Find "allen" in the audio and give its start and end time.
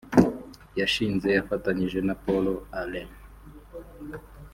2.79-3.09